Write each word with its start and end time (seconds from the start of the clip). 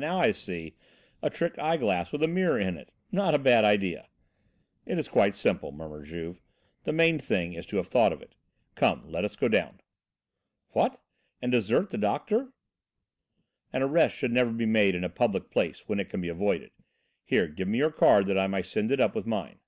Now 0.00 0.18
I 0.18 0.32
see! 0.32 0.74
A 1.22 1.30
trick 1.30 1.56
eye 1.56 1.76
glass, 1.76 2.10
with 2.10 2.20
a 2.20 2.26
mirror 2.26 2.58
in 2.58 2.76
it 2.76 2.92
not 3.12 3.32
a 3.32 3.38
bad 3.38 3.64
idea." 3.64 4.08
"It 4.84 4.98
is 4.98 5.06
quite 5.06 5.36
simple," 5.36 5.70
murmured 5.70 6.06
Juve. 6.06 6.40
"The 6.82 6.92
main 6.92 7.20
thing 7.20 7.52
is 7.52 7.64
to 7.66 7.76
have 7.76 7.86
thought 7.86 8.12
of 8.12 8.20
it. 8.20 8.34
Come, 8.74 9.04
let 9.08 9.24
us 9.24 9.36
go 9.36 9.46
down." 9.46 9.78
"What? 10.70 11.00
And 11.40 11.52
desert 11.52 11.90
the 11.90 11.98
doctor?" 11.98 12.52
"An 13.72 13.82
arrest 13.84 14.16
should 14.16 14.32
never 14.32 14.50
be 14.50 14.66
made 14.66 14.96
in 14.96 15.04
a 15.04 15.08
public 15.08 15.48
place 15.48 15.88
when 15.88 16.00
it 16.00 16.08
can 16.08 16.20
be 16.20 16.28
avoided. 16.28 16.72
Here, 17.24 17.46
give 17.46 17.68
me 17.68 17.78
your 17.78 17.92
card 17.92 18.26
that 18.26 18.36
I 18.36 18.48
may 18.48 18.62
send 18.62 18.90
it 18.90 18.98
up 18.98 19.14
with 19.14 19.28
mine." 19.28 19.60